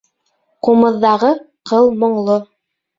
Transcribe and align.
Ҡумыҙҙағы 0.67 1.31
ҡыл 1.73 1.95
моңло 2.05 2.45